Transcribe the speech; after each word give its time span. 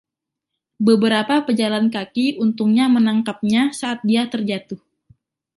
Beberapa 0.87 1.35
pejalan 1.47 1.85
kaki 1.95 2.25
untungnya 2.45 2.85
menangkapnya 2.95 3.63
saat 3.79 3.99
dia 4.09 4.23
terjatuh. 4.33 4.79